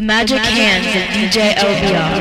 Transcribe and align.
The 0.00 0.06
magic 0.06 0.38
hands 0.38 0.86
of 0.86 1.02
DJ 1.12 1.52
LBR. 1.56 2.16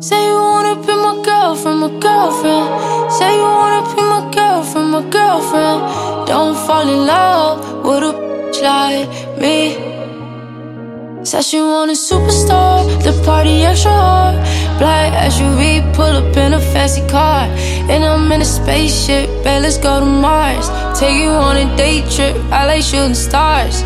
Say 0.00 0.26
you 0.26 0.34
wanna 0.34 0.74
be 0.84 0.94
my 0.94 1.22
girlfriend, 1.24 1.78
my 1.78 1.90
girlfriend. 2.00 3.12
Say 3.12 3.36
you 3.36 3.42
wanna 3.42 3.82
be 3.94 4.02
my 4.02 4.30
girlfriend, 4.34 4.90
my 4.90 5.02
girlfriend. 5.10 6.26
Don't 6.26 6.56
fall 6.66 6.88
in 6.88 7.06
love 7.06 7.86
with 7.86 8.02
a 8.02 8.12
bitch 8.18 8.62
like 8.64 9.08
me. 9.38 9.92
Said 11.24 11.44
she 11.44 11.60
want 11.60 11.88
a 11.92 11.94
superstar, 11.94 12.82
the 13.04 13.12
party 13.24 13.62
extra 13.62 13.92
hard. 13.92 14.36
Black 14.78 15.12
SUV, 15.32 15.94
pull 15.94 16.04
up 16.04 16.36
in 16.36 16.54
a 16.54 16.60
fancy 16.60 17.06
car. 17.08 17.46
And 17.90 18.04
I'm 18.04 18.30
in 18.32 18.40
a 18.40 18.44
spaceship, 18.44 19.28
bet 19.44 19.62
let's 19.62 19.78
go 19.78 20.00
to 20.00 20.06
Mars. 20.06 20.68
Take 20.98 21.16
you 21.22 21.30
on 21.30 21.56
a 21.56 21.76
day 21.76 22.02
trip, 22.10 22.36
I 22.50 22.66
like 22.66 22.82
shooting 22.82 23.14
stars. 23.14 23.82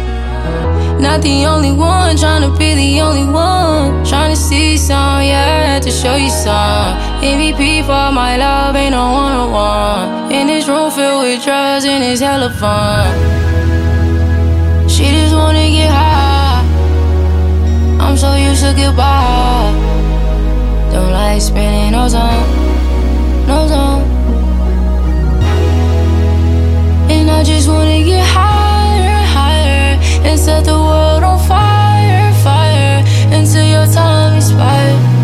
Not 1.01 1.21
the 1.21 1.45
only 1.45 1.73
one, 1.73 2.17
trying 2.17 2.43
to 2.43 2.57
be 2.59 2.75
the 2.75 3.01
only 3.03 3.31
one. 3.31 4.05
Trying 4.05 4.35
to 4.35 4.37
see 4.37 4.79
some, 4.79 5.23
yeah, 5.23 5.79
to 5.79 5.91
show 5.91 6.17
you 6.17 6.31
some. 6.31 6.97
MVP 7.21 7.83
for 7.83 8.11
my 8.13 8.37
love, 8.39 8.75
ain't 8.77 8.93
no 8.93 9.13
one 9.13 9.33
on 9.33 9.51
one. 9.53 10.33
In 10.33 10.47
this 10.47 10.67
room 10.67 10.91
filled 10.91 11.25
with 11.25 11.45
drugs, 11.45 11.85
and 11.85 12.03
it's 12.03 12.21
hella 12.21 12.51
fun. 12.51 13.13
She 14.89 15.05
just 15.11 15.35
wanna 15.35 15.69
get 15.69 15.91
high. 15.91 16.65
I'm 18.01 18.17
so 18.17 18.35
used 18.35 18.63
to 18.63 18.73
goodbye. 18.73 19.56
Like 21.27 21.43
time, 22.09 23.49
no 23.49 23.67
time. 23.67 24.03
And 27.11 27.29
I 27.29 27.43
just 27.43 27.69
wanna 27.69 28.05
get 28.05 28.25
higher, 28.25 29.25
higher, 29.35 29.99
and 30.25 30.39
set 30.39 30.65
the 30.67 30.79
world 30.79 31.25
on 31.25 31.41
fire, 31.49 32.33
fire, 32.45 33.03
until 33.33 33.65
your 33.65 33.93
time 33.93 34.37
expires. 34.37 35.16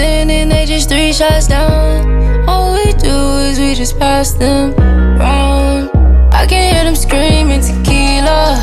And 0.00 0.52
they 0.52 0.64
just 0.64 0.88
three 0.88 1.12
shots 1.12 1.48
down. 1.48 2.48
All 2.48 2.72
we 2.74 2.92
do 2.92 3.16
is 3.48 3.58
we 3.58 3.74
just 3.74 3.98
pass 3.98 4.32
them 4.32 4.72
round. 5.18 5.90
I 6.32 6.46
can 6.46 6.72
hear 6.72 6.84
them 6.84 6.94
screaming 6.94 7.60
tequila, 7.60 8.62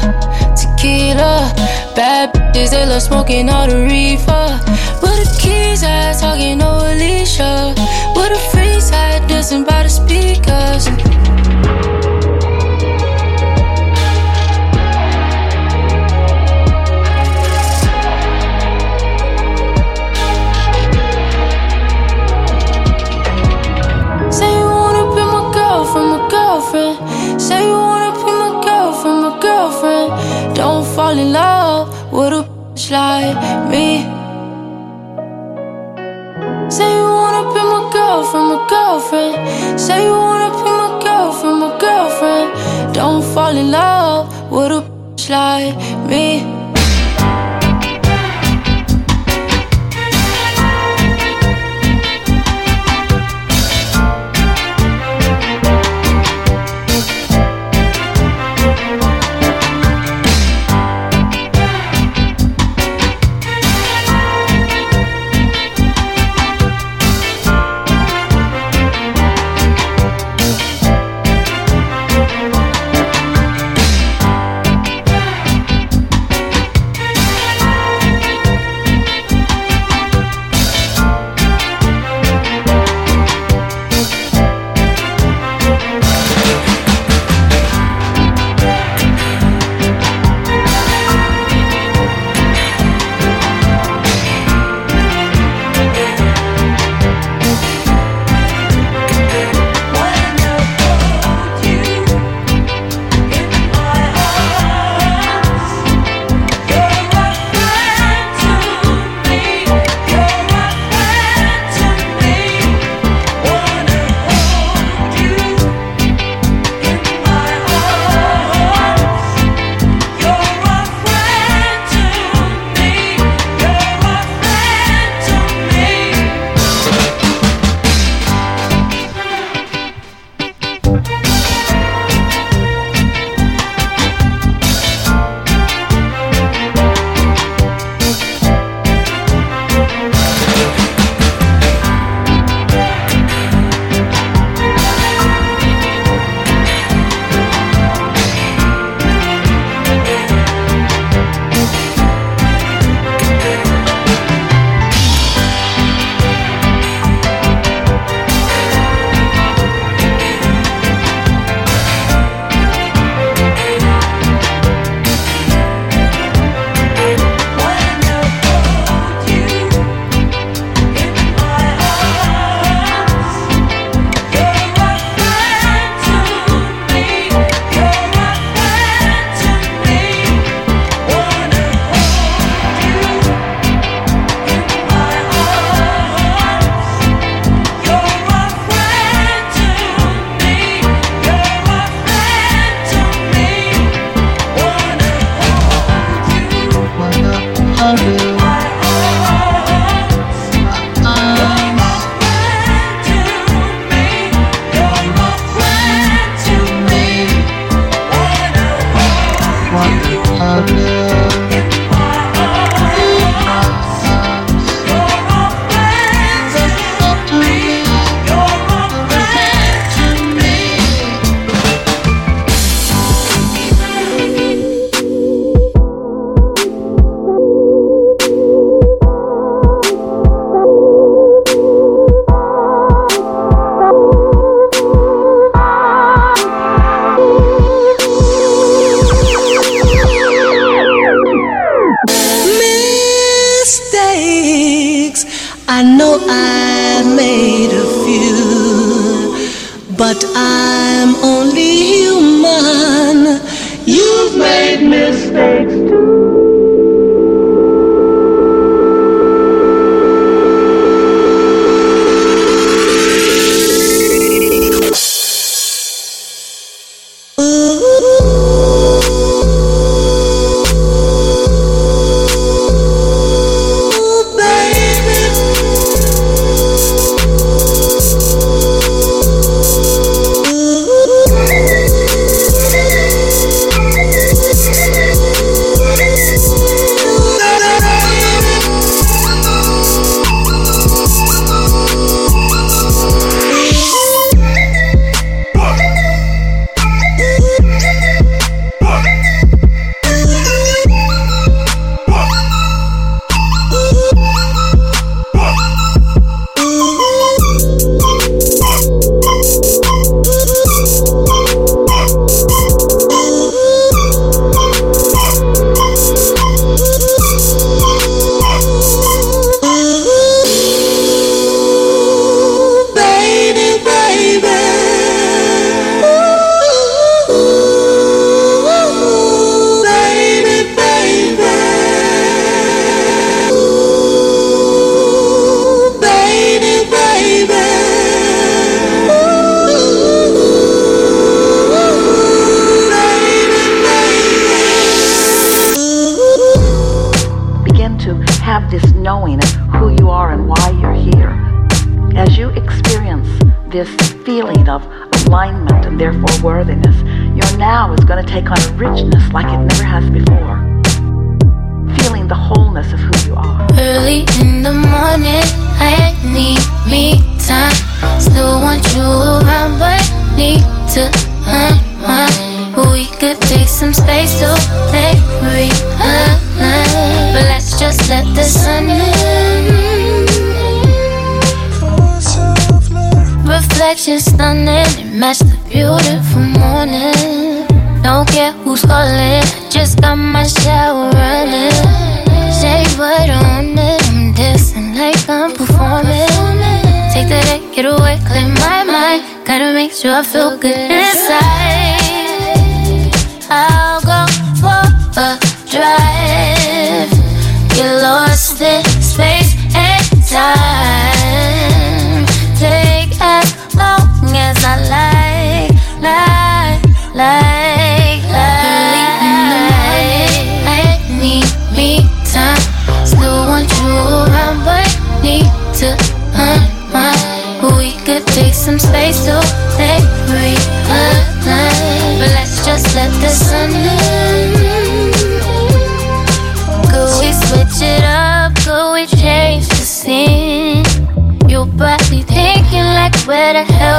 tequila. 0.55 1.51
Bad 1.95 2.33
bitches, 2.33 2.71
they 2.71 2.85
love 2.85 3.01
smoking 3.01 3.49
all 3.49 3.67
the 3.67 3.81
reefer. 3.83 4.47
Where 5.01 5.15
the 5.23 5.37
keys 5.41 5.83
at? 5.83 6.19
Talking 6.19 6.59
no 6.59 6.77
Alicia. 6.77 7.73
Where 8.15 8.31
a 8.31 8.37
freeze 8.51 8.91
at? 8.91 9.27
Dancing 9.27 9.65
by 9.65 9.83
the 9.83 9.89
speakers. 9.89 11.04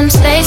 a 0.00 0.08
friend 0.08 0.39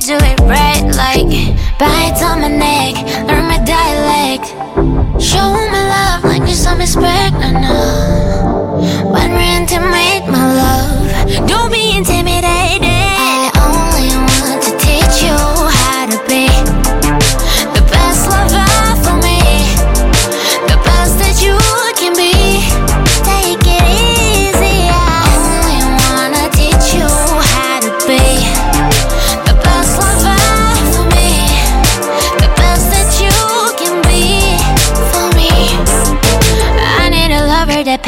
do 0.00 0.16
it 0.16 0.40
right, 0.40 0.80
like 0.96 1.28
bites 1.78 2.22
on 2.22 2.40
my 2.40 2.48
neck, 2.48 2.96
learn 3.28 3.44
my 3.44 3.60
dialect. 3.64 4.48
Show 5.20 5.52
my 5.52 5.82
love 5.94 6.24
like 6.24 6.48
you 6.48 6.54
some 6.54 6.78
respect, 6.78 7.19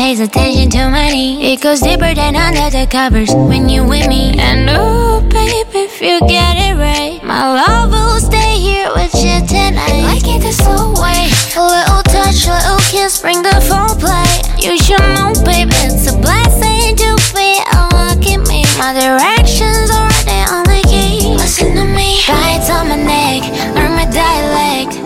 pays 0.03 0.19
attention 0.19 0.69
to 0.69 0.91
needs. 0.91 1.47
It 1.47 1.63
goes 1.63 1.81
deeper 1.81 2.13
than 2.13 2.35
under 2.35 2.69
the 2.77 2.89
covers 2.91 3.31
when 3.33 3.69
you 3.69 3.85
with 3.87 4.09
me. 4.09 4.35
And 4.37 4.67
oh, 4.69 5.21
baby, 5.31 5.79
if 5.79 6.01
you 6.03 6.19
get 6.27 6.59
it 6.59 6.75
right, 6.75 7.23
my 7.23 7.63
love 7.63 7.93
will 7.95 8.19
stay 8.19 8.59
here 8.59 8.91
with 8.99 9.15
you 9.15 9.39
tonight. 9.47 10.03
Like 10.03 10.27
it 10.27 10.43
the 10.43 10.51
slow 10.51 10.91
way, 10.99 11.31
a 11.55 11.63
little 11.63 12.03
touch, 12.11 12.51
a 12.51 12.59
little 12.59 12.83
kiss, 12.91 13.23
bring 13.23 13.43
the 13.47 13.55
full 13.63 13.95
play. 14.03 14.27
You 14.59 14.75
should 14.75 15.07
know, 15.15 15.31
baby, 15.47 15.71
it's 15.87 16.11
a 16.11 16.19
blessing 16.19 16.99
to 16.99 17.11
be 17.31 17.63
unlocking 17.71 18.43
me. 18.51 18.67
My 18.83 18.91
directions 18.99 19.87
are 19.95 20.11
the 20.27 20.41
only 20.51 20.83
key. 20.91 21.31
Listen 21.31 21.79
to 21.79 21.87
me, 21.87 22.19
bites 22.27 22.69
on 22.75 22.91
my 22.91 22.99
neck, 22.99 23.47
learn 23.79 23.95
my 23.95 24.11
dialect. 24.11 24.99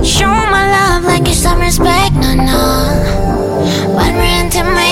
Show 0.00 0.32
my 0.32 0.64
love 0.76 1.04
like 1.04 1.28
it's 1.28 1.44
some 1.44 1.60
respect, 1.60 2.14
no, 2.16 2.32
no. 2.40 3.19
When 4.60 4.74
we're 4.74 4.89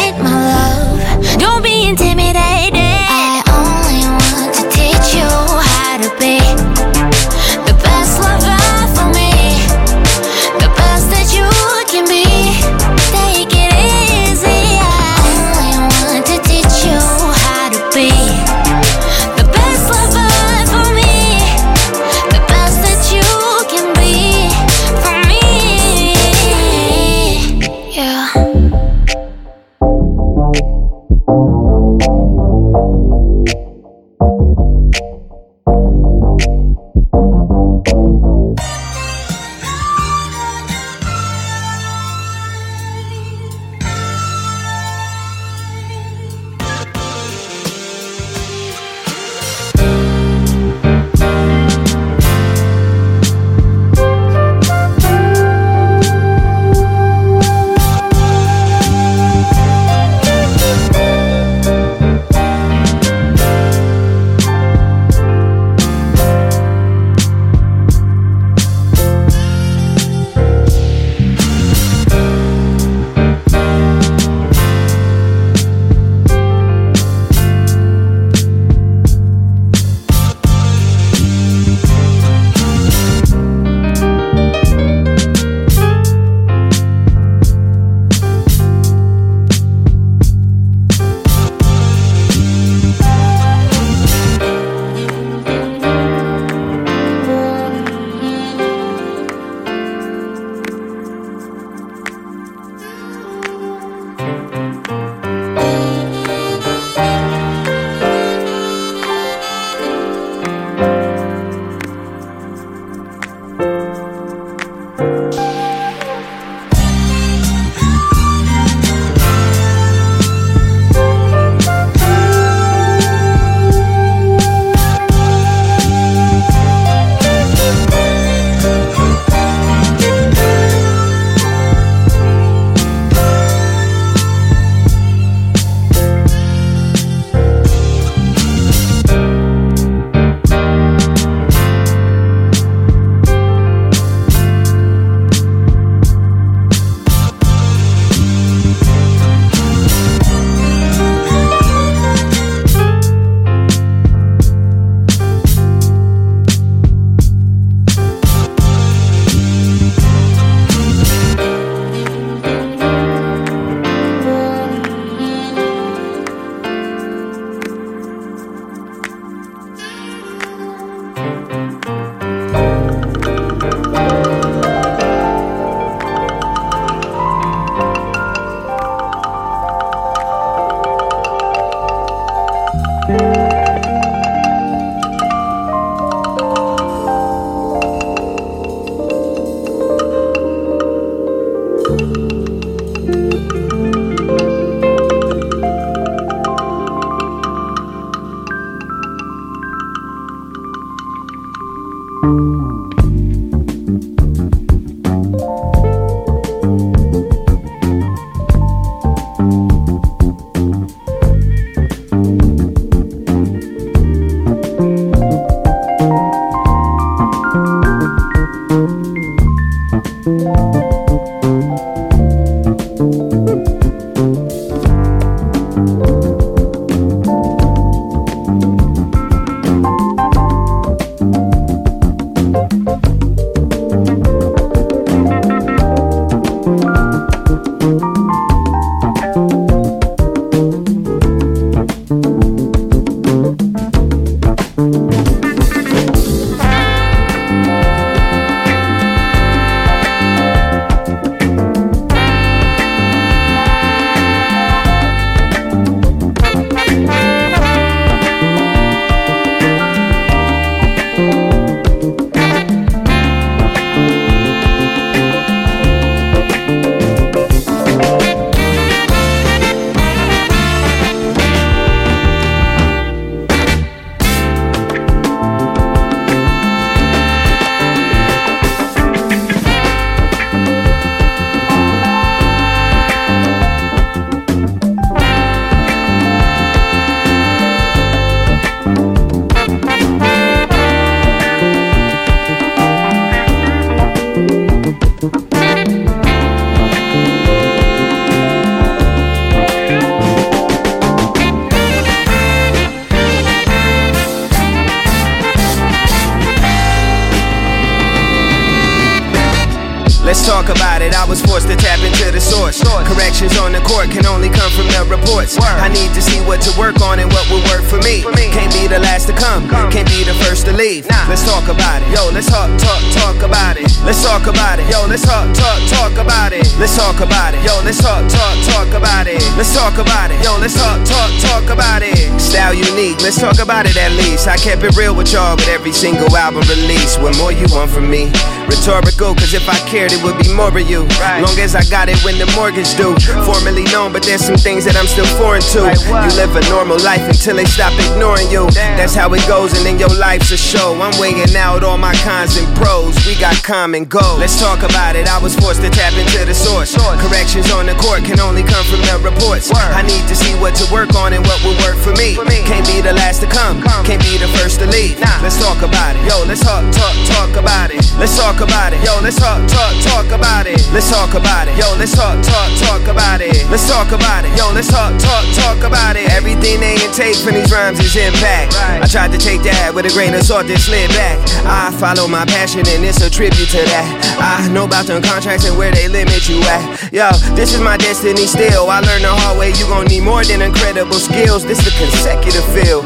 come, 319.66 319.90
can't 319.90 320.08
be 320.08 320.22
the 320.22 320.34
first 320.44 320.66
to 320.66 320.72
leave. 320.72 321.06
Let's 321.26 321.44
talk 321.44 321.66
about 321.68 322.02
it. 322.02 322.08
Yo, 322.14 322.30
let's 322.30 322.46
talk, 322.46 322.70
talk, 322.78 323.02
talk 323.12 323.42
about 323.42 323.76
it. 323.76 323.88
Let's 324.04 324.22
talk 324.22 324.46
about 324.46 324.78
it. 324.78 324.86
Yo, 324.90 325.06
let's 325.06 325.24
talk, 325.26 325.48
talk, 325.54 325.80
talk 325.88 326.14
about 326.18 326.52
it. 326.52 326.62
Let's 326.78 326.94
talk 326.96 327.20
about 327.20 327.54
it. 327.54 327.64
Yo, 327.64 327.80
let's 327.82 327.98
talk, 328.00 328.22
talk, 328.28 328.56
talk 328.70 328.90
about 328.94 329.26
it. 329.26 329.42
Let's 329.56 329.74
talk 329.74 329.98
about 329.98 330.30
it. 330.30 330.38
Yo, 330.44 330.56
let's 330.58 330.74
talk, 330.74 331.02
talk, 331.04 331.30
talk 331.40 331.66
about 331.70 332.02
it. 332.02 332.16
Style 332.40 332.74
unique, 332.74 333.20
let's 333.20 333.40
talk 333.40 333.58
about 333.58 333.86
it 333.86 333.96
at 333.96 334.12
least. 334.12 334.46
I 334.46 334.56
kept 334.56 334.82
it 334.84 334.96
real 334.96 335.14
with 335.14 335.32
y'all 335.32 335.56
with 335.56 335.68
every 335.68 335.92
single 335.92 336.30
album 336.36 336.62
release. 336.68 337.16
What 337.18 337.36
more 337.38 337.52
you 337.52 337.66
want 337.70 337.90
from 337.90 338.08
me? 338.08 338.30
Rhetorical, 338.68 339.34
cause 339.34 339.54
if 339.54 339.68
I 339.68 339.78
cared, 339.88 340.12
it 340.12 340.22
would 340.22 340.38
be 340.38 340.52
more 340.52 340.68
of 340.68 340.88
you. 340.88 341.08
Right. 341.16 341.40
Long 341.40 341.56
as 341.58 341.74
I 341.74 341.82
got 341.88 342.08
it 342.08 342.20
when 342.22 342.38
the 342.38 342.46
mortgage 342.54 342.94
due. 342.96 343.16
Formerly 343.44 343.84
known, 343.88 344.12
but 344.12 344.22
there's 344.22 344.44
some 344.44 344.56
things 344.56 344.84
that 344.84 344.96
I'm 344.96 345.08
still 345.08 345.28
foreign 345.40 345.62
to. 345.72 345.88
You 345.88 346.30
live 346.36 346.54
a 346.54 346.60
normal 346.68 347.00
life 347.00 347.24
until 347.24 347.56
they 347.56 347.64
stop 347.64 347.92
ignoring 347.96 348.50
you. 348.50 348.68
Damn. 348.70 348.96
That's 348.96 349.14
how 349.14 349.32
it 349.32 349.44
goes, 349.48 349.72
and 349.72 349.80
then 349.88 349.98
your 349.98 350.12
life's 350.20 350.52
a 350.52 350.60
show. 350.60 350.92
I'm 351.00 351.16
weighing 351.16 351.56
out 351.56 351.82
all 351.82 351.96
my 351.96 352.12
cons 352.20 352.60
and 352.60 352.68
pros. 352.76 353.16
We 353.24 353.32
got 353.40 353.56
common 353.64 354.04
goals. 354.04 354.38
Let's 354.38 354.60
talk 354.60 354.84
about 354.84 355.16
it. 355.16 355.26
I 355.26 355.40
was 355.40 355.56
forced 355.56 355.80
to 355.80 355.88
tap 355.88 356.12
into 356.20 356.44
the 356.44 356.52
source. 356.52 356.92
Corrections 357.16 357.72
on 357.72 357.88
the 357.88 357.96
court 357.96 358.28
can 358.28 358.38
only 358.38 358.62
come 358.62 358.84
from 358.92 359.00
the 359.08 359.16
reports. 359.24 359.72
I 359.72 360.04
need 360.04 360.20
to 360.28 360.36
see 360.36 360.52
what 360.60 360.76
to 360.76 360.84
work 360.92 361.16
on 361.16 361.32
and 361.32 361.40
what 361.48 361.56
will 361.64 361.74
work 361.80 361.96
for 361.96 362.12
me. 362.20 362.36
Can't 362.68 362.84
be 362.84 363.00
the 363.00 363.16
last 363.16 363.40
to 363.40 363.48
come, 363.48 363.80
can't 364.04 364.20
be 364.20 364.36
the 364.36 364.52
first 364.60 364.84
to 364.84 364.86
leave. 364.86 365.16
Let's 365.40 365.56
talk 365.56 365.80
about 365.80 366.12
it. 366.14 366.22
Yo, 366.28 366.44
let's 366.44 366.60
talk, 366.60 366.84
talk, 366.92 367.16
talk 367.32 367.56
about 367.56 367.88
it. 367.88 368.04
Let's 368.20 368.36
talk 368.36 368.60
about 368.60 368.92
it. 368.92 369.00
Yo, 369.00 369.16
let's 369.24 369.40
talk, 369.40 369.64
talk, 369.64 369.96
talk 370.04 370.28
about 370.28 370.68
it. 370.68 370.76
Let's 370.92 371.08
talk 371.08 371.32
about 371.32 371.72
it. 371.72 371.74
Yo, 371.80 371.88
let's 371.96 372.12
talk, 372.12 372.36
talk, 372.44 372.68
talk 372.84 373.08
about 373.08 373.40
it. 373.40 373.64
Let's 373.72 373.88
talk 373.88 374.12
about 374.12 374.44
it. 374.44 374.52
Yo, 374.58 374.68
let's 374.76 374.92
talk, 374.92 375.16
talk, 375.16 375.44
talk 375.56 375.80
about 375.88 376.20
it. 376.20 376.28
Everything 376.36 376.80
they 376.84 377.00
intake 377.00 377.40
from 377.40 377.56
these 377.56 377.72
rhymes 377.72 378.00
is 378.00 378.12
impact. 378.12 378.76
I 378.76 379.06
tried 379.08 379.32
to 379.32 379.37
take 379.38 379.62
that 379.62 379.94
with 379.94 380.04
a 380.04 380.12
grain 380.12 380.34
of 380.34 380.42
salt 380.42 380.66
and 380.66 380.78
slid 380.78 381.08
back. 381.14 381.38
I 381.64 381.94
follow 381.96 382.26
my 382.28 382.44
passion 382.44 382.82
and 382.86 383.04
it's 383.04 383.22
a 383.22 383.30
tribute 383.30 383.70
to 383.72 383.82
that. 383.88 384.08
I 384.38 384.68
know 384.68 384.84
about 384.84 385.06
them 385.06 385.22
contracts 385.22 385.64
and 385.64 385.78
where 385.78 385.90
they 385.90 386.08
limit 386.08 386.48
you 386.48 386.60
at. 386.66 387.12
Yo, 387.12 387.30
this 387.54 387.72
is 387.72 387.80
my 387.80 387.96
destiny 387.96 388.46
still. 388.46 388.90
I 388.90 389.00
learned 389.00 389.24
the 389.24 389.32
hard 389.32 389.58
way. 389.58 389.70
You 389.78 389.86
gon' 389.86 390.06
need 390.06 390.22
more 390.26 390.44
than 390.44 390.62
incredible 390.62 391.18
skills. 391.18 391.64
This 391.64 391.78
is 391.86 391.94
consecutive 391.96 392.66
feel. 392.74 393.02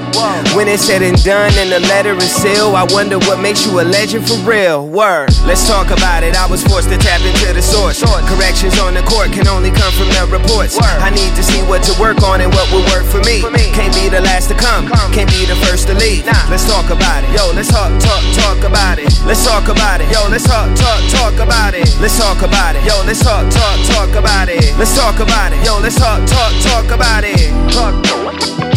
When 0.57 0.69
it's 0.69 0.85
said 0.85 1.03
and 1.03 1.17
done 1.23 1.53
and 1.61 1.71
the 1.71 1.81
letter 1.93 2.17
is 2.17 2.33
sealed, 2.33 2.75
I 2.75 2.85
wonder 2.91 3.19
what 3.29 3.41
makes 3.41 3.67
you 3.67 3.81
a 3.81 3.85
legend 3.85 4.27
for 4.27 4.37
real. 4.43 4.89
Word. 4.89 5.31
Let's 5.45 5.69
talk 5.69 5.93
about 5.93 6.25
it. 6.25 6.35
I 6.37 6.47
was 6.49 6.65
forced 6.65 6.89
to 6.89 6.99
tap 6.99 7.21
into 7.23 7.53
the 7.53 7.63
source. 7.63 8.03
Corrections 8.27 8.79
on 8.79 8.95
the 8.95 9.03
court 9.05 9.33
can 9.33 9.47
only 9.49 9.71
come 9.71 9.93
from 9.95 10.09
the 10.09 10.25
reports. 10.31 10.79
I 10.81 11.11
need 11.11 11.35
to 11.37 11.43
see 11.43 11.63
what 11.63 11.83
to 11.85 11.93
work 12.01 12.23
on 12.23 12.41
and 12.41 12.53
what 12.53 12.67
will 12.73 12.85
work 12.93 13.05
for 13.05 13.21
me. 13.23 13.43
Can't 13.73 13.95
be 13.95 14.09
the 14.09 14.21
last 14.21 14.49
to 14.49 14.55
come, 14.55 14.89
can't 15.13 15.29
be 15.31 15.45
the 15.47 15.57
first 15.67 15.89
to 15.89 15.95
leave. 15.95 16.22
Let's 16.25 16.65
talk 16.67 16.91
about 16.91 17.25
it. 17.25 17.31
Yo, 17.35 17.53
let's 17.53 17.69
talk, 17.69 17.91
talk, 18.01 18.23
talk 18.35 18.63
about 18.65 18.99
it. 18.99 19.11
Let's 19.27 19.45
talk 19.45 19.69
about 19.69 20.01
it. 20.01 20.11
Yo, 20.13 20.29
let's 20.29 20.45
talk, 20.45 20.75
talk, 20.77 21.03
talk 21.11 21.35
about 21.41 21.75
it. 21.75 21.89
Let's 22.01 22.17
talk 22.17 22.43
about 22.43 22.77
it. 22.77 22.85
Yo, 22.85 23.03
let's 23.05 23.23
talk, 23.23 23.51
talk, 23.51 23.79
talk 23.87 24.15
about 24.15 24.49
it. 24.49 24.77
Let's 24.79 24.95
talk 24.95 25.19
about 25.19 25.53
it. 25.53 25.65
Yo, 25.65 25.79
let's 25.81 25.97
talk, 25.97 26.25
talk, 26.27 26.53
talk 26.63 26.91
about 26.91 27.25
it. 27.25 27.51
Talk, 27.73 28.03
talk 28.05 28.72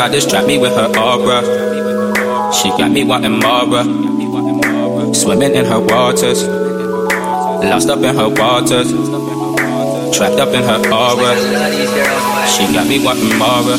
Got 0.00 0.12
distract 0.12 0.46
me 0.46 0.56
with 0.56 0.72
her 0.72 0.86
aura. 0.98 1.42
She 2.54 2.70
got 2.70 2.90
me 2.90 3.04
wanting 3.04 3.38
more. 3.38 5.12
Swimming 5.12 5.54
in 5.54 5.66
her 5.66 5.78
waters. 5.78 6.42
Lost 6.48 7.90
up 7.90 7.98
in 7.98 8.16
her 8.16 8.30
waters. 8.30 8.90
Trapped 10.20 10.36
up 10.36 10.52
in 10.52 10.60
her 10.60 10.76
aura. 10.92 11.32
She 12.44 12.68
got 12.76 12.84
me 12.84 13.00
wanting 13.00 13.40
more. 13.40 13.72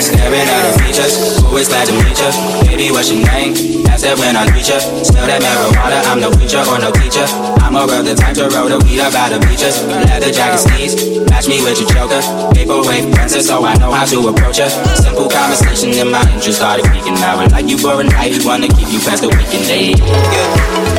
Staring 0.00 0.48
at 0.48 0.64
her 0.64 0.72
features, 0.80 1.44
always 1.44 1.68
glad 1.68 1.84
to 1.88 1.92
meet 1.92 2.16
you. 2.16 2.32
Baby, 2.64 2.88
what's 2.88 3.12
your 3.12 3.20
name? 3.28 3.52
Ask 3.84 4.08
that 4.08 4.16
when 4.16 4.32
I 4.32 4.48
reach 4.48 4.72
you. 4.72 4.80
Smell 4.80 5.28
that 5.28 5.44
marijuana, 5.44 6.00
I'm 6.08 6.24
no 6.24 6.32
preacher 6.32 6.64
or 6.64 6.80
no 6.80 6.88
teacher. 6.96 7.28
I'm 7.60 7.76
a 7.76 7.84
the 8.00 8.16
type 8.16 8.32
to 8.40 8.48
roll 8.48 8.72
the 8.72 8.80
weed 8.80 9.04
up 9.04 9.12
out 9.12 9.36
of 9.36 9.44
beaches. 9.44 9.84
Leather 9.84 10.32
jacket 10.32 10.64
sneeze, 10.64 11.20
match 11.28 11.52
me 11.52 11.60
with 11.60 11.76
your 11.76 11.92
joker. 11.92 12.24
Paperweight 12.56 13.12
princess, 13.12 13.44
so 13.52 13.60
I 13.60 13.76
know 13.76 13.92
how 13.92 14.08
to 14.08 14.32
approach 14.32 14.56
her. 14.56 14.72
Simple 14.96 15.28
conversation 15.28 16.00
and 16.00 16.16
my 16.16 16.24
interest 16.32 16.64
started 16.64 16.88
peaking. 16.96 17.20
I 17.20 17.44
like 17.44 17.68
you 17.68 17.76
for 17.76 18.00
a 18.00 18.04
night, 18.08 18.40
wanna 18.40 18.72
keep 18.72 18.88
you 18.88 19.04
past 19.04 19.20
the 19.20 19.28
weekend 19.28 19.68
day. 19.68 19.92
Yeah. 20.00 20.89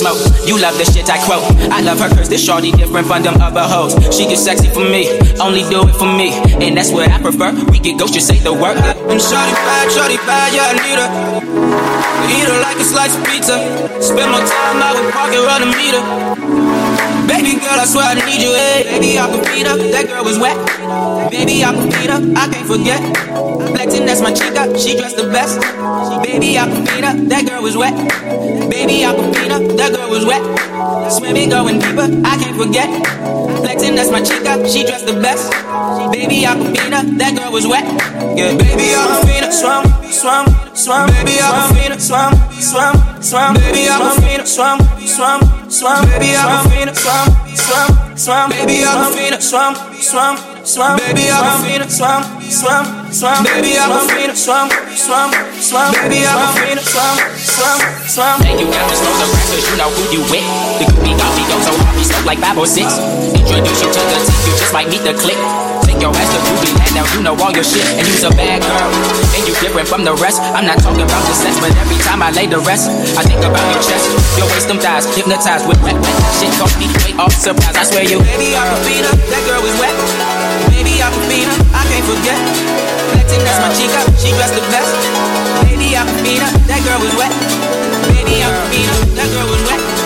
Smoke. 0.00 0.18
You 0.48 0.56
love 0.56 0.78
the 0.80 0.88
shit 0.88 1.10
I 1.12 1.20
quote. 1.20 1.44
I 1.68 1.80
love 1.84 2.00
her 2.00 2.08
cause 2.08 2.28
this 2.28 2.42
shorty 2.42 2.72
different 2.72 3.06
from 3.06 3.22
them 3.22 3.36
other 3.40 3.62
hoes. 3.62 3.92
She 4.16 4.24
get 4.24 4.38
sexy 4.38 4.68
for 4.72 4.80
me, 4.80 5.12
only 5.38 5.62
do 5.68 5.84
it 5.84 5.94
for 5.94 6.08
me. 6.08 6.32
And 6.64 6.76
that's 6.76 6.90
what 6.90 7.10
I 7.10 7.20
prefer. 7.20 7.52
We 7.68 7.78
get 7.78 7.98
ghost, 7.98 8.14
you 8.14 8.20
say 8.20 8.38
the 8.40 8.52
word. 8.52 8.80
And 8.80 9.20
shorty 9.20 9.52
bad, 9.52 9.92
shorty 9.92 10.16
bad, 10.24 10.48
yeah, 10.56 10.72
I 10.72 10.74
need 10.80 10.98
her. 10.98 11.10
Eat 12.32 12.48
her 12.48 12.60
like 12.64 12.78
a 12.80 12.84
slice 12.84 13.14
of 13.16 13.24
pizza. 13.28 13.56
Spend 14.00 14.30
more 14.32 14.40
time 14.40 14.80
out 14.80 14.96
with 14.96 15.12
parking 15.12 15.44
around 15.44 15.60
the 15.60 15.70
meter. 15.76 16.02
Baby 17.28 17.60
girl, 17.60 17.78
I 17.78 17.84
swear 17.84 18.06
I 18.06 18.14
need 18.14 18.40
you, 18.42 18.52
hey. 18.54 18.84
Baby, 18.88 19.18
I 19.18 19.26
can 19.28 19.42
beat 19.44 19.66
her. 19.66 19.76
That 19.76 20.08
girl 20.08 20.24
was 20.24 20.38
wet. 20.38 20.56
Baby, 21.30 21.62
I 21.62 21.72
can 21.72 21.86
beat 21.86 22.10
her. 22.10 22.20
I 22.34 22.48
can't 22.48 22.66
forget. 22.66 23.00
Flexing, 23.70 24.06
that's 24.06 24.20
my 24.20 24.32
chica. 24.32 24.66
She 24.78 24.96
dressed 24.96 25.16
the 25.16 25.28
best. 25.30 25.58
Baby, 26.22 26.58
I 26.58 26.64
can 26.64 26.84
beat 26.84 27.04
her. 27.04 27.14
That 27.28 27.46
girl 27.46 27.62
was 27.62 27.76
wet. 27.76 27.92
Baby, 28.70 29.04
I 29.04 29.12
can 29.12 29.30
beat 29.32 29.52
her. 29.52 29.60
That 29.76 29.92
girl 29.92 30.08
was 30.08 30.24
wet. 30.24 30.40
Swimming, 31.12 31.50
going 31.50 31.78
deeper. 31.78 32.08
I 32.24 32.40
can't 32.40 32.56
forget. 32.56 32.88
Flexing, 33.60 33.94
that's 33.94 34.10
my 34.10 34.22
chica. 34.22 34.56
She 34.68 34.84
dressed 34.84 35.06
the 35.06 35.14
best. 35.20 35.50
Baby, 36.12 36.46
I 36.46 36.56
can 36.56 36.72
beat 36.72 36.92
her. 36.92 37.04
That 37.20 37.36
girl 37.36 37.52
was 37.52 37.66
wet. 37.66 37.84
Yeah, 38.36 38.56
baby, 38.56 38.96
I 38.96 39.04
can 39.12 39.26
beat 39.28 39.44
her. 39.44 39.52
Swam, 39.52 39.84
swam, 40.08 40.46
swam. 40.74 41.08
Baby, 41.12 41.36
I 41.36 41.48
can 41.52 41.68
beat 41.76 41.92
her. 41.92 42.00
Swam, 42.00 42.32
swam, 42.56 42.94
swam. 43.20 43.54
Baby, 43.60 43.88
I 43.88 43.96
can 44.00 44.16
beat 44.24 44.40
her. 44.40 44.46
Swam, 44.46 44.78
swam, 45.04 45.40
swam. 45.68 46.04
Baby, 46.08 46.32
I 46.32 46.48
can 46.48 46.64
beat 46.70 46.88
her. 46.88 46.94
Swam, 46.96 47.34
swam, 47.52 48.16
swam. 48.16 48.48
Baby, 48.48 48.80
I 48.80 48.92
can 48.96 49.12
beat 49.12 49.34
her. 49.34 49.40
Swam, 49.40 49.74
swam, 50.00 50.34
swam. 50.64 50.96
Baby, 50.96 51.28
I 51.28 51.38
can 51.44 51.58
beat 51.68 51.82
her. 51.84 51.90
Swam, 51.90 52.22
swam 52.48 52.99
swam, 53.12 53.42
baby, 53.44 53.74
I'm 53.76 53.90
a 53.90 54.00
fiend, 54.06 54.36
swam, 54.38 54.70
swam, 54.94 55.30
swam, 55.58 55.90
baby, 56.06 56.22
I'm 56.26 56.40
a 56.40 56.48
fiend, 56.54 56.80
swam, 56.80 57.16
swam, 57.36 57.78
swam. 58.06 58.38
And 58.46 58.58
you 58.58 58.66
got 58.70 58.86
to 58.86 58.96
slow 58.96 59.14
the 59.18 59.26
rap, 59.30 59.46
cause 59.50 59.66
you 59.66 59.76
know 59.76 59.90
who 59.90 60.02
you 60.14 60.22
with. 60.30 60.46
The 60.78 60.86
goofy 60.90 61.12
got 61.18 61.30
me 61.34 61.42
go 61.50 61.56
so 61.62 61.72
hard, 61.74 61.94
we 61.98 62.04
stuck 62.06 62.24
like 62.24 62.38
five 62.38 62.58
or 62.58 62.66
six. 62.66 62.98
Introduce 63.34 63.80
you 63.82 63.90
to 63.90 64.00
the 64.00 64.18
team, 64.22 64.40
you 64.46 64.52
just 64.58 64.72
might 64.72 64.88
meet 64.88 65.02
the 65.02 65.14
click. 65.14 65.38
Take 65.86 65.98
your 65.98 66.14
ass 66.14 66.30
to 66.30 66.38
Ruby 66.46 66.70
Land, 66.78 66.92
now 66.94 67.06
you 67.14 67.20
know 67.26 67.34
all 67.34 67.50
your 67.50 67.66
shit, 67.66 67.82
and 67.98 68.06
you's 68.06 68.22
a 68.22 68.30
bad 68.34 68.62
girl. 68.62 68.90
And 69.34 69.42
you 69.46 69.54
different 69.58 69.88
from 69.90 70.06
the 70.06 70.14
rest. 70.22 70.38
I'm 70.54 70.66
not 70.66 70.78
talking 70.78 71.02
about 71.02 71.22
the 71.26 71.34
sex, 71.34 71.58
but 71.58 71.74
every 71.82 71.98
time 72.06 72.22
I 72.22 72.30
lay 72.30 72.46
the 72.46 72.62
rest, 72.62 72.90
I 73.18 73.26
think 73.26 73.42
about 73.42 73.64
your 73.74 73.82
chest, 73.82 74.06
your 74.38 74.46
waist, 74.54 74.70
them 74.70 74.78
thighs, 74.78 75.06
hypnotized 75.18 75.66
with 75.66 75.82
wet, 75.82 75.98
wet 75.98 76.16
shit. 76.38 76.52
Cause 76.58 76.74
me 76.78 76.86
way 77.02 77.12
off 77.18 77.34
surprise, 77.34 77.74
I 77.74 77.82
swear 77.82 78.06
you. 78.06 78.22
Baby, 78.22 78.54
I 78.54 78.62
can 78.70 78.80
beat 78.86 79.02
her, 79.02 79.14
that 79.18 79.42
girl 79.50 79.62
is 79.66 79.76
wet. 79.82 79.94
Baby, 80.70 80.94
I 81.02 81.08
can 81.10 81.24
beat 81.26 81.48
her, 81.50 81.58
I 81.69 81.69
can't 82.00 82.18
forget. 82.18 82.38
Flexing, 83.12 83.44
that's 83.44 83.60
my 83.60 83.68
chica. 83.74 84.00
She 84.18 84.32
dressed 84.32 84.54
the 84.54 84.62
best. 84.72 84.94
Baby, 85.64 85.96
I 85.96 86.04
can 86.04 86.22
beat 86.24 86.40
her. 86.40 86.50
That 86.66 86.80
girl 86.84 87.00
was 87.00 87.14
wet. 87.16 87.32
Baby, 88.14 88.42
I 88.42 88.48
can 88.50 88.70
beat 88.70 88.86
her. 88.86 88.98
That 89.16 89.28
girl 89.32 89.48
was 89.50 89.62
wet. 89.68 89.99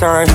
Dollar 0.00 0.27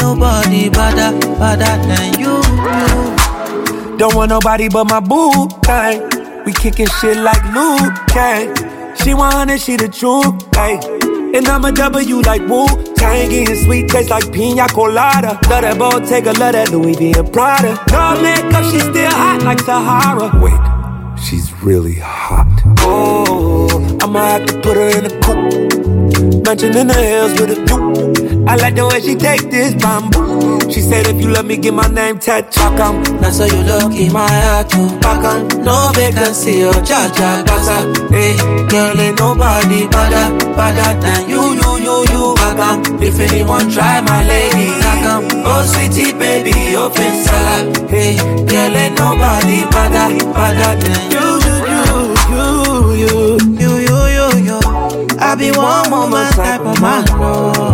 nobody 0.00 0.68
better, 0.68 1.10
better 1.38 1.74
than 1.86 2.18
you, 2.18 2.36
you. 2.66 3.96
Don't 3.98 4.14
want 4.14 4.30
nobody 4.30 4.68
but 4.68 4.84
my 4.84 5.00
boo 5.00 5.48
thing. 5.64 6.44
We 6.44 6.52
kicking 6.52 6.88
shit 7.00 7.18
like 7.18 7.42
Liu 7.52 7.90
Kang. 8.08 8.54
She 8.96 9.14
100, 9.14 9.60
she 9.60 9.76
the 9.76 9.88
truth, 9.88 10.34
hey. 10.54 10.80
And 11.36 11.46
I'm 11.46 11.64
a 11.64 11.70
W 11.70 12.20
like 12.22 12.42
Wu 12.48 12.66
Tang, 12.94 13.30
getting 13.30 13.54
sweet 13.64 13.88
taste 13.88 14.10
like 14.10 14.32
pina 14.32 14.66
colada. 14.68 15.38
Love 15.48 15.62
that 15.62 15.78
Bottega, 15.78 16.32
love 16.32 16.52
that 16.52 16.70
Louis 16.70 16.96
V 16.96 17.12
and 17.16 17.32
Prada. 17.32 17.78
No 17.92 18.20
makeup, 18.20 18.64
she 18.64 18.80
still 18.80 19.10
hot 19.10 19.42
like 19.44 19.60
Sahara. 19.60 20.28
Wait, 20.42 20.60
she's 21.22 21.52
really 21.62 21.98
hot. 22.00 22.48
Oh, 22.80 23.68
I'ma 24.02 24.18
have 24.18 24.46
to 24.46 24.54
put 24.60 24.76
her 24.76 24.88
in 24.98 25.06
a 25.06 25.10
coupe. 25.20 26.44
Mansion 26.44 26.76
in 26.76 26.88
the 26.88 26.94
hills 26.94 27.32
with 27.40 27.50
a 27.56 27.64
view. 27.64 27.79
I 28.50 28.56
like 28.56 28.74
the 28.74 28.84
way 28.84 29.00
she 29.00 29.14
take 29.14 29.48
this 29.48 29.74
bamboo. 29.74 30.58
She 30.72 30.80
said 30.80 31.06
if 31.06 31.20
you 31.22 31.28
love 31.30 31.46
me, 31.46 31.56
get 31.56 31.72
my 31.72 31.86
name 31.86 32.18
tattooed. 32.18 32.80
Am, 32.80 33.02
now 33.20 33.30
so 33.30 33.44
you 33.44 33.62
look 33.62 33.94
in 33.94 34.12
my 34.12 34.26
heart 34.26 34.68
too. 34.68 34.88
Back 34.98 35.22
no 35.62 35.92
vacancy, 35.94 36.64
oh 36.64 36.72
cha 36.82 37.06
cha 37.14 37.42
gaza. 37.46 37.78
Hey, 38.10 38.34
girl 38.66 38.98
ain't 38.98 39.18
nobody 39.18 39.86
better, 39.86 40.26
better 40.58 40.90
than 41.00 41.30
you, 41.30 41.42
you, 41.62 41.70
you, 41.86 41.96
you. 42.10 42.34
Back 42.58 42.82
if 43.00 43.20
anyone 43.20 43.70
try 43.70 44.00
my 44.00 44.26
lady, 44.26 44.66
back. 44.82 45.30
Oh 45.46 45.62
sweetie 45.62 46.12
baby, 46.18 46.74
open 46.74 47.12
salad. 47.22 47.88
Hey, 47.88 48.16
girl 48.50 48.76
ain't 48.82 48.98
nobody 48.98 49.62
better, 49.70 50.08
better 50.34 50.72
than 50.82 51.02
you, 51.14 51.26
you, 51.46 51.56
you, 51.70 51.86
you, 52.26 53.22
you, 53.62 53.72
you, 53.86 54.00
you, 54.18 54.26
you. 54.48 54.60
I 55.22 55.36
be 55.38 55.50
one 55.52 55.90
woman 55.90 56.26
type 56.32 56.62
of 56.62 56.80
man, 56.80 57.04
oh, 57.10 57.69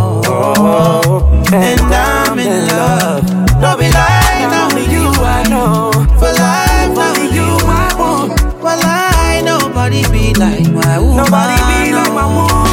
and 1.52 1.80
I'm 1.80 2.38
in 2.38 2.68
love. 2.68 3.26
Don't 3.60 3.78
be 3.78 3.88
lying, 3.90 4.50
now 4.50 4.68
with 4.74 4.90
you 4.92 5.06
I 5.08 5.42
know. 5.48 5.92
For 6.20 6.32
life, 6.32 6.92
now 6.94 7.12
with 7.18 7.34
you 7.34 7.50
I 7.66 7.94
want. 7.98 8.40
For 8.62 8.76
life, 8.86 9.44
nobody 9.44 10.02
be 10.12 10.34
like 10.34 10.68
my 10.72 10.98
woman. 10.98 11.16
Nobody 11.16 11.56
be 11.70 11.92
like 11.94 12.12
my 12.12 12.26
woman. 12.26 12.66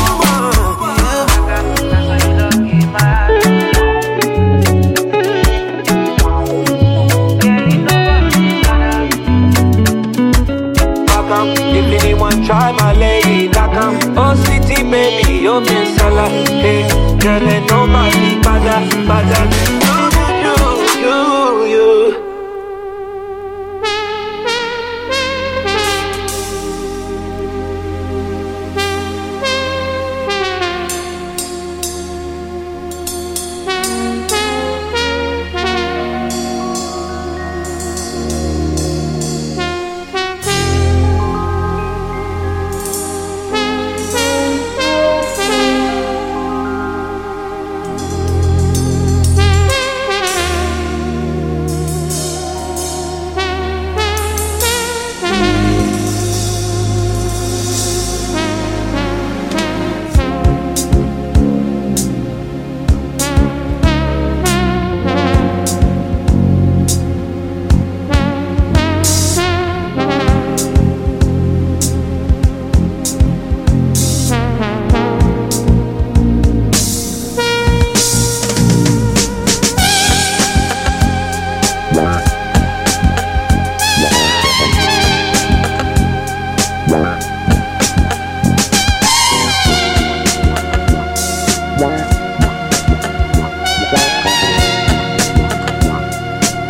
Try 12.45 12.73
my 12.73 12.91
lady, 12.93 13.47
knock 13.47 13.71
'em. 13.73 14.17
Oh, 14.17 14.35
city 14.43 14.83
baby, 14.83 15.47
oh, 15.47 15.61
Miss 15.61 15.95
Salah. 15.95 16.27
Hey, 16.61 16.83
girl, 17.23 17.47
ain't 17.47 17.69
nobody 17.69 18.35
better, 18.41 19.07
better 19.07 19.82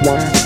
one. 0.06 0.43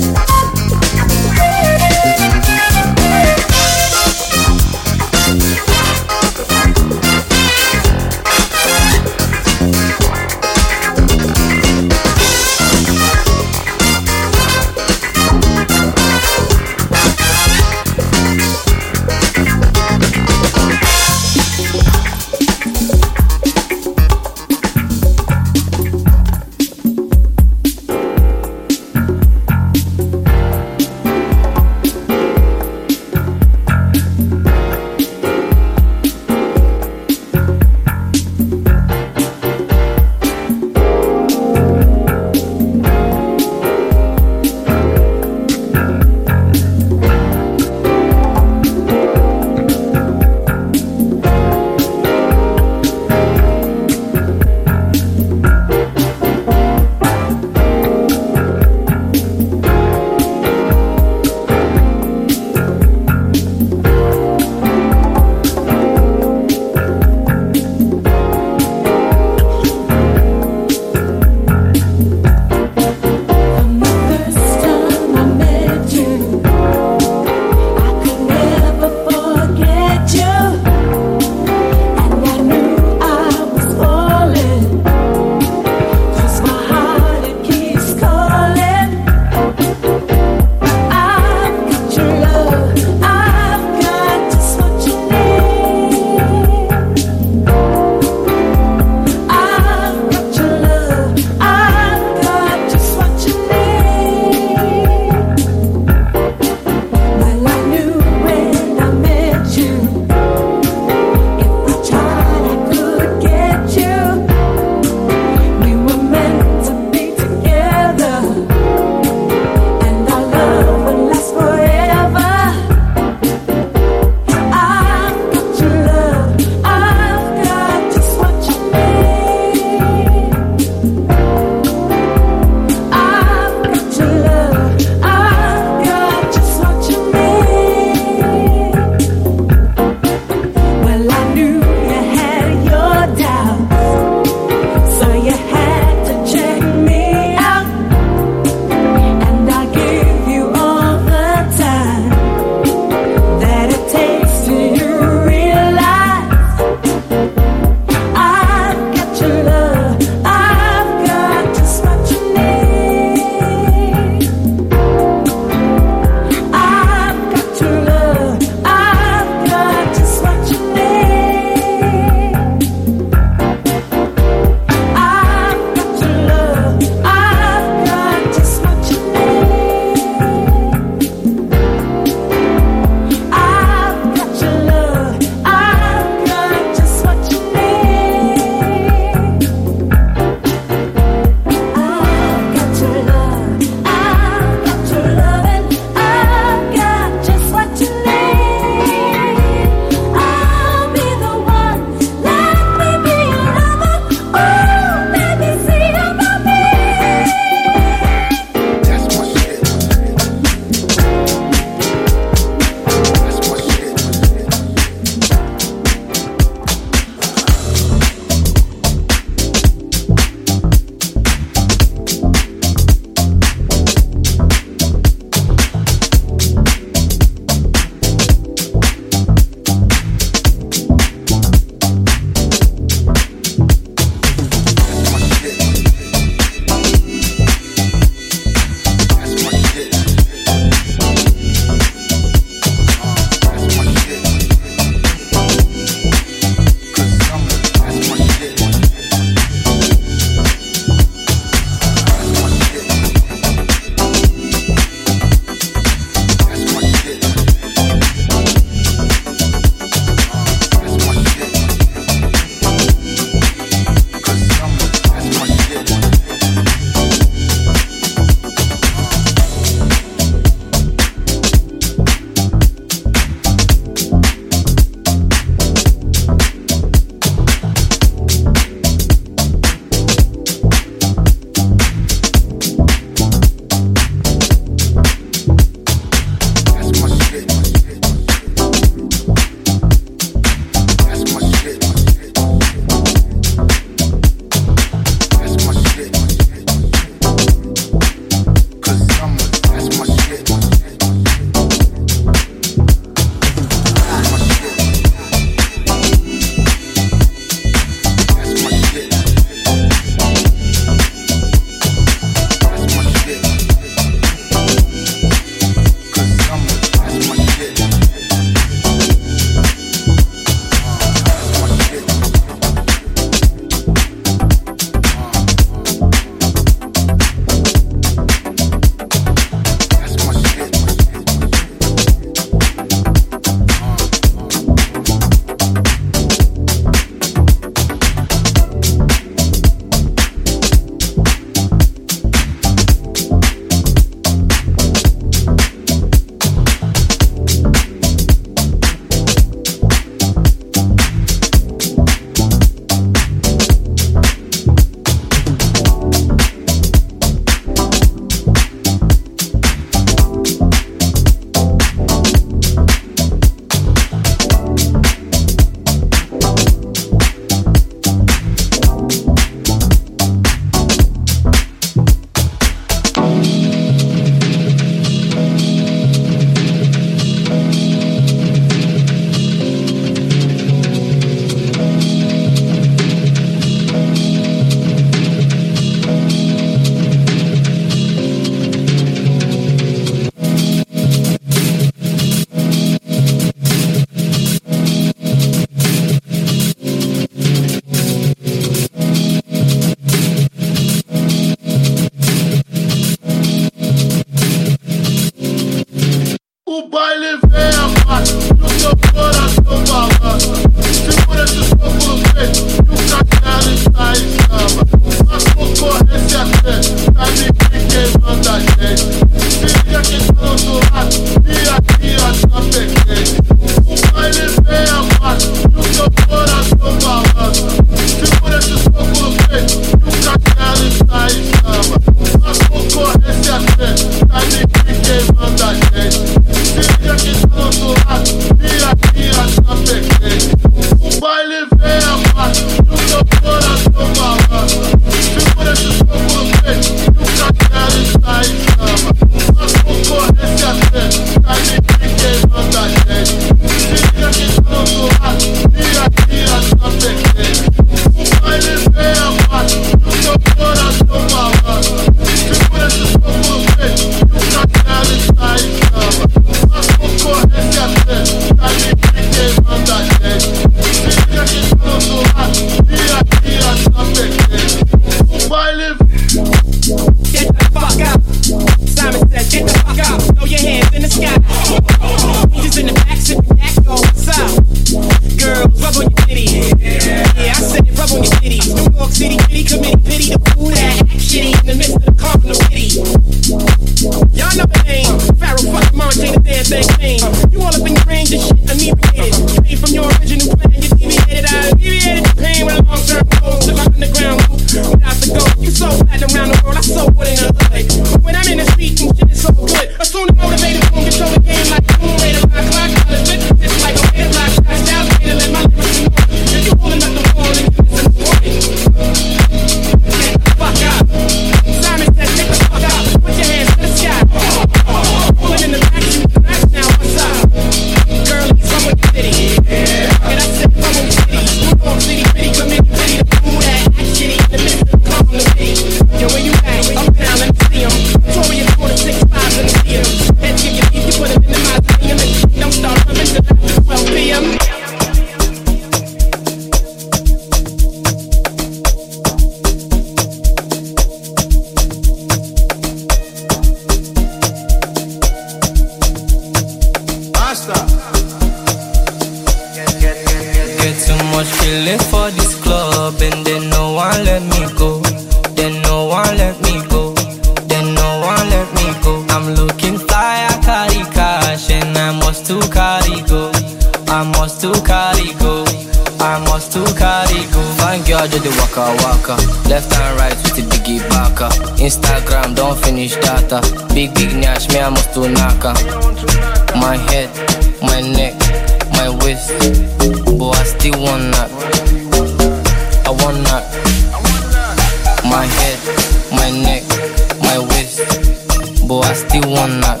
you 599.34 599.40
one 599.50 599.80
night. 599.80 600.00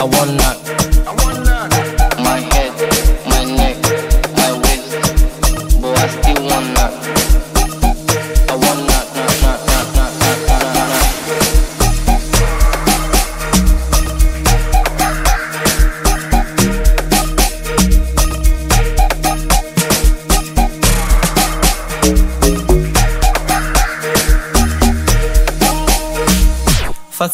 I 0.00 0.04
one 0.04 0.36
night. 0.36 0.57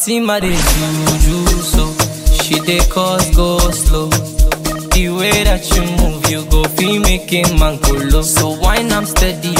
Fatima 0.05 0.39
dey 0.39 0.53
juju 0.53 1.47
so 1.65 1.83
she 2.31 2.59
dey 2.59 2.77
cause 2.93 3.27
go 3.35 3.57
slow. 3.71 4.07
The 4.93 5.09
way 5.09 5.43
that 5.43 5.65
you 5.73 5.81
move, 5.97 6.29
you 6.29 6.45
go 6.51 6.61
feel 6.77 7.01
making 7.01 7.57
man 7.57 7.79
go 7.81 7.93
low. 8.13 8.21
So 8.21 8.49
wine 8.61 8.91
I'm 8.91 9.07
steady. 9.07 9.55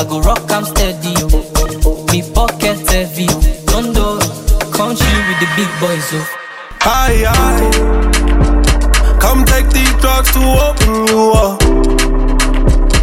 I 0.00 0.04
go 0.08 0.20
rock 0.22 0.50
I'm 0.50 0.64
steady, 0.64 1.12
yo. 1.20 1.28
Me 2.08 2.22
pocket 2.32 2.80
heavy, 2.88 3.26
don't 3.68 3.92
do 3.92 4.16
country 4.72 5.16
with 5.28 5.38
the 5.44 5.48
big 5.52 5.70
boys, 5.84 6.08
yo. 6.14 6.24
Aye, 6.88 7.24
aye. 7.28 9.18
Come 9.20 9.44
take 9.44 9.68
these 9.68 9.92
drugs 10.00 10.32
to 10.32 10.40
open 10.64 11.06
you 11.12 11.32
up. 11.36 11.60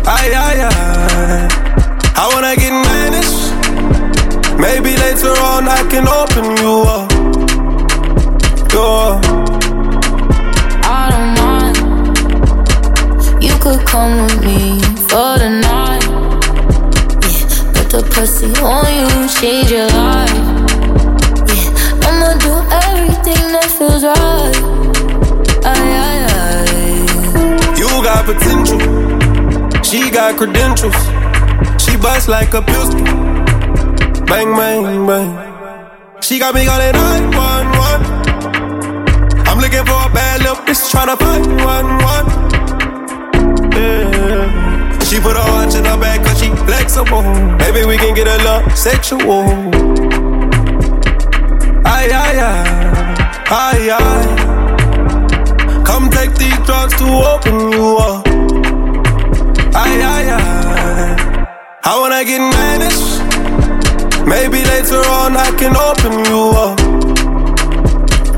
Aye, 0.08 0.34
aye, 0.34 0.62
aye. 0.66 0.79
Later 5.00 5.34
on 5.42 5.68
I 5.68 5.82
can 5.90 6.08
open 6.08 6.46
you 6.62 6.74
up. 6.96 7.12
Yeah. 8.74 9.22
I 10.84 11.10
don't 11.14 11.32
mind. 11.42 11.78
You 13.44 13.54
could 13.60 13.82
come 13.86 14.14
with 14.24 14.40
me 14.44 14.80
for 15.10 15.38
the 15.42 15.50
night. 15.50 16.04
Yeah, 17.24 17.48
put 17.74 17.88
the 17.90 18.02
pussy 18.14 18.50
on 18.62 18.88
you, 19.00 19.28
change 19.40 19.72
your 19.72 19.88
life. 19.88 20.40
Yeah, 21.50 22.08
I'ma 22.08 22.30
do 22.46 22.54
everything 22.84 23.44
that 23.54 23.68
feels 23.78 24.04
right. 24.04 24.56
Aye, 25.66 25.94
aye, 26.06 26.24
aye. 26.40 27.78
You 27.78 27.90
got 28.04 28.26
potential. 28.26 28.80
She 29.84 30.10
got 30.12 30.38
credentials. 30.38 30.96
She 31.84 31.98
busts 31.98 32.28
like 32.28 32.54
a 32.54 32.62
pistol. 32.62 33.29
Bang, 34.30 34.50
bang, 34.56 35.06
bang. 35.08 35.30
She 36.22 36.38
got 36.40 36.54
me 36.54 36.66
calling 36.66 36.92
911. 36.94 39.48
I'm 39.48 39.58
looking 39.60 39.84
for 39.86 40.00
a 40.08 40.10
bad 40.14 40.42
little 40.42 40.56
bitch 40.66 40.92
tryna 40.92 41.18
find 41.18 41.46
one, 41.66 41.98
one. 42.12 42.28
Yeah. 43.74 45.00
She 45.00 45.20
put 45.20 45.36
her 45.36 45.48
watch 45.52 45.76
in 45.76 45.86
her 45.86 45.98
back 45.98 46.24
cause 46.24 46.40
she 46.40 46.50
flexible. 46.68 47.24
Maybe 47.58 47.84
we 47.86 47.98
can 47.98 48.14
get 48.14 48.28
a 48.28 48.38
little 48.38 48.70
sexual. 48.76 49.44
Aye, 51.86 52.12
aye, 52.24 52.40
aye. 52.50 52.66
Aye, 53.50 53.90
aye. 54.00 54.36
Come 55.84 56.10
take 56.12 56.34
these 56.36 56.58
drugs 56.68 56.94
to 56.98 57.06
open 57.34 57.72
you 57.72 57.98
up. 57.98 58.28
Aye, 59.76 60.02
aye, 60.14 60.30
aye. 60.38 61.16
I 61.84 62.00
wanna 62.00 62.24
get 62.24 62.40
managed. 62.40 63.09
Maybe 64.30 64.64
later 64.64 65.02
on 65.20 65.36
I 65.36 65.50
can 65.58 65.76
open 65.76 66.14
you 66.30 66.42
up. 66.66 66.80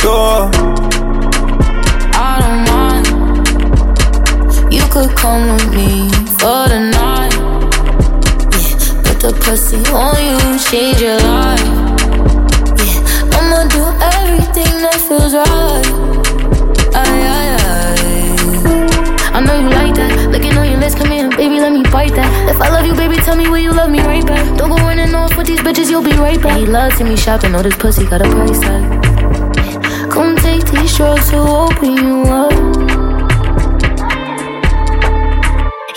Yeah. 0.04 0.50
I 2.16 2.32
don't 2.42 2.64
mind. 2.72 3.08
You 4.74 4.84
could 4.94 5.12
come 5.18 5.44
with 5.52 5.70
me 5.76 6.10
for 6.40 6.62
the 6.72 6.80
night. 6.80 7.34
Yeah, 8.56 8.76
put 9.04 9.18
the 9.20 9.32
pussy 9.44 9.84
on 9.92 10.16
you, 10.28 10.40
change 10.70 11.02
your 11.02 11.20
life. 11.20 11.70
Yeah, 12.80 13.36
I'ma 13.36 13.60
do 13.68 13.84
everything 14.16 14.74
that 14.84 14.98
feels 15.08 15.34
right. 15.34 16.21
Let 21.74 21.84
me 21.84 22.16
that. 22.16 22.50
If 22.50 22.62
I 22.62 22.70
love 22.70 22.86
you, 22.86 22.94
baby, 22.96 23.16
tell 23.18 23.36
me 23.36 23.48
will 23.48 23.58
you 23.58 23.72
love 23.72 23.90
me 23.90 24.00
right 24.00 24.26
back. 24.26 24.46
Don't 24.58 24.70
go 24.70 24.76
running 24.78 25.14
off 25.16 25.36
with 25.38 25.48
these 25.48 25.60
bitches, 25.60 25.90
you'll 25.90 26.04
be 26.04 26.14
right 26.14 26.42
back. 26.42 26.58
He 26.58 26.66
loves 26.66 26.98
to 26.98 27.04
me 27.04 27.16
shopping, 27.16 27.52
know 27.54 27.62
this 27.62 27.76
pussy 27.76 28.06
got 28.06 28.22
a 28.22 28.30
price 28.30 28.60
tag. 28.60 30.12
Come 30.12 30.36
take 30.36 30.66
these 30.72 30.96
drugs 30.96 31.30
to 31.30 31.38
open 31.38 31.96
you 31.96 32.24
up. 32.24 32.81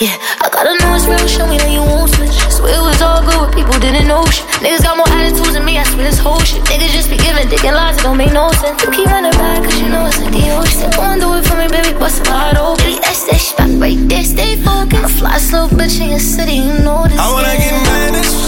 Yeah, 0.05 0.21
I 0.21 0.53
gotta 0.53 0.77
know 0.85 0.93
it's 0.93 1.09
real, 1.09 1.25
show 1.25 1.49
me 1.49 1.57
that 1.57 1.73
you 1.73 1.81
won't 1.81 2.13
switch. 2.13 2.37
Swear 2.53 2.77
it 2.77 2.85
was 2.85 3.01
all 3.01 3.25
good, 3.25 3.41
but 3.41 3.57
people 3.57 3.73
didn't 3.81 4.05
know 4.05 4.21
shit. 4.29 4.45
Niggas 4.61 4.85
got 4.85 5.01
more 5.01 5.09
attitudes 5.09 5.57
than 5.57 5.65
me, 5.65 5.81
I 5.81 5.85
swear 5.89 6.05
this 6.05 6.21
whole 6.21 6.45
shit. 6.45 6.61
Niggas 6.69 6.93
just 6.93 7.09
be 7.09 7.17
giving 7.17 7.49
dick 7.49 7.65
and 7.65 7.73
lies, 7.73 7.97
it 7.97 8.05
don't 8.05 8.21
make 8.21 8.29
no 8.29 8.53
sense. 8.61 8.85
You 8.85 8.93
keep 8.93 9.09
running 9.09 9.33
back, 9.41 9.65
cause 9.65 9.81
you 9.81 9.89
know 9.89 10.05
it's 10.05 10.21
the 10.21 10.29
ocean. 10.61 10.93
Go 10.93 11.09
and 11.09 11.25
do 11.25 11.33
it 11.41 11.49
for 11.49 11.57
me, 11.57 11.73
baby, 11.73 11.97
bust 11.97 12.21
it 12.21 12.29
wide 12.29 12.61
open. 12.61 12.85
Baby, 12.85 13.01
that's 13.01 13.25
that 13.33 13.41
shit, 13.41 13.57
back 13.57 13.73
right 13.81 13.97
there, 14.05 14.29
stay 14.29 14.61
focused. 14.61 14.93
I'm 14.93 15.09
a 15.09 15.09
fly 15.09 15.41
slow 15.41 15.73
bitch 15.73 15.97
in 15.97 16.13
your 16.13 16.21
city, 16.21 16.61
you 16.61 16.85
know 16.85 17.09
this. 17.09 17.17
I 17.17 17.25
wanna 17.33 17.57
get 17.57 17.73
managed. 17.89 18.45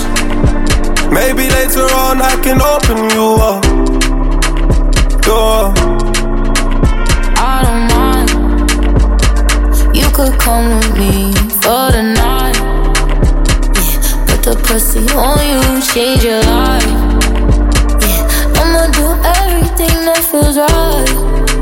Maybe 1.09 1.49
later 1.49 1.89
on 2.05 2.21
I 2.21 2.37
can 2.45 2.61
open 2.61 3.09
you 3.17 3.41
up. 3.41 3.65
Yeah. 5.25 5.73
I 7.41 7.65
don't 7.65 7.81
mind. 7.89 7.96
Could 10.17 10.41
come 10.41 10.75
with 10.75 10.97
me 10.97 11.31
for 11.61 11.93
the 11.93 12.03
night. 12.17 12.57
Yeah, 13.77 14.25
put 14.25 14.43
the 14.43 14.57
pussy 14.65 15.01
on 15.13 15.37
you, 15.45 15.83
change 15.93 16.25
your 16.25 16.41
life. 16.41 16.87
Yeah, 18.01 18.25
I'ma 18.57 18.87
do 18.93 19.13
everything 19.37 20.07
that 20.07 20.25
feels 20.31 20.57
right. 20.57 21.56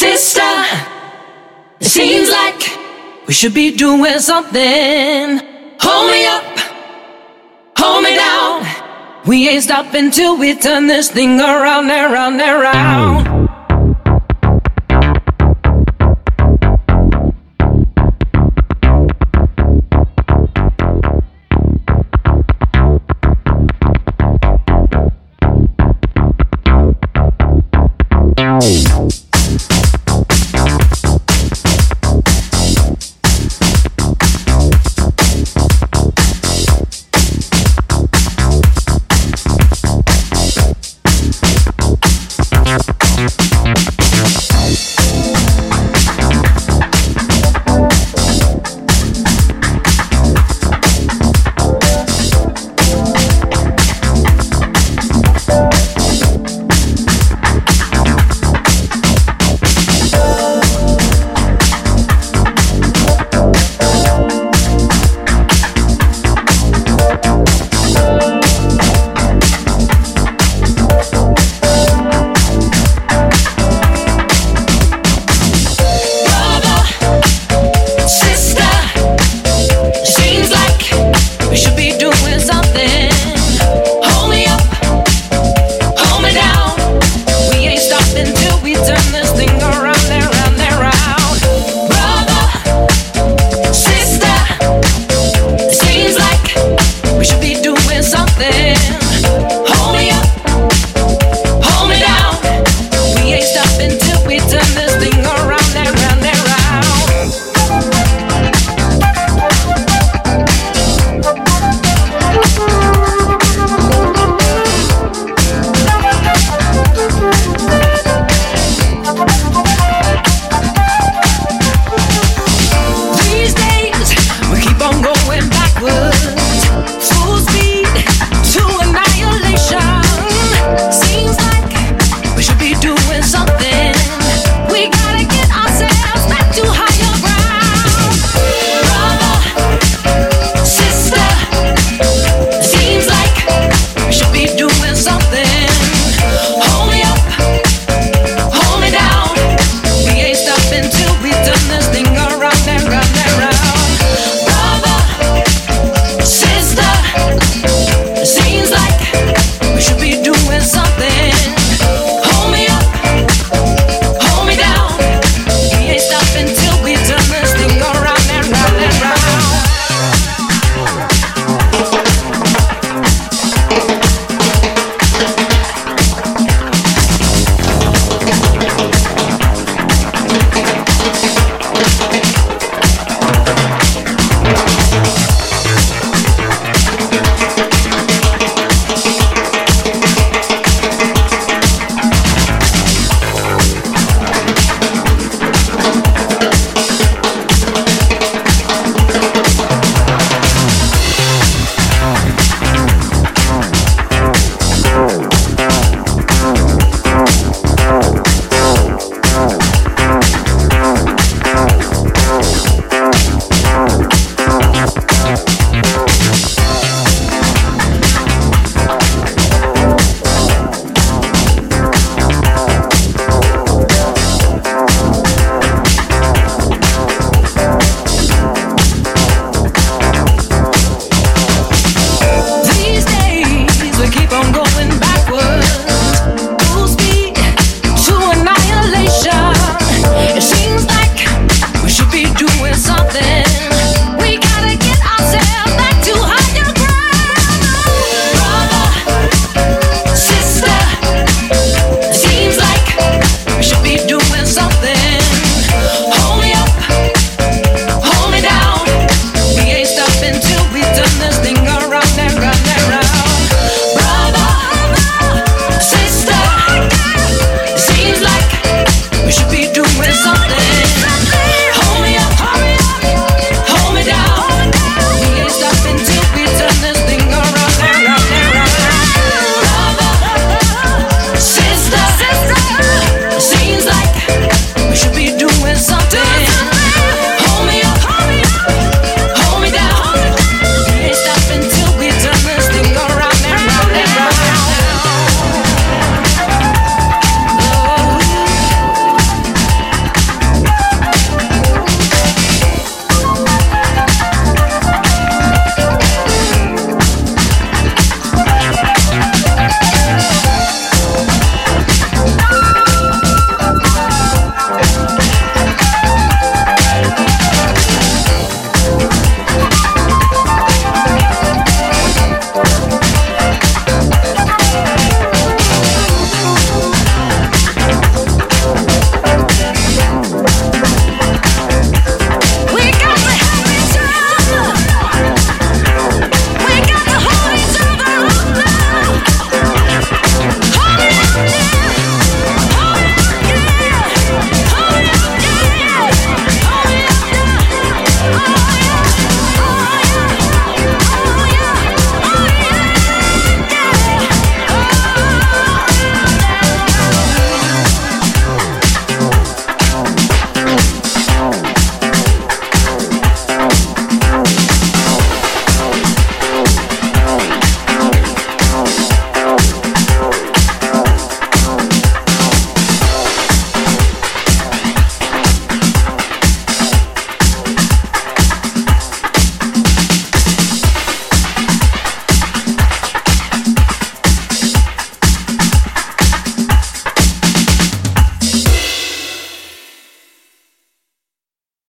Sister, 0.00 0.40
it 1.78 1.84
seems 1.84 2.30
like 2.30 3.26
we 3.26 3.34
should 3.34 3.52
be 3.52 3.76
doing 3.76 4.18
something. 4.18 5.42
Hold 5.78 6.10
me 6.10 6.24
up, 6.24 6.58
hold 7.76 8.04
me 8.04 8.16
down. 8.16 8.64
We 9.26 9.46
ain't 9.50 9.62
stopping 9.62 10.10
till 10.10 10.38
we 10.38 10.54
turn 10.54 10.86
this 10.86 11.10
thing 11.10 11.38
around 11.38 11.90
and 11.90 12.12
round 12.14 12.40
and 12.40 12.62
round. 12.62 13.29